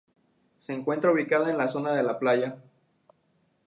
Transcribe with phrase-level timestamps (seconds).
[0.57, 2.57] Se encuentra ubicada en la zona de la playa.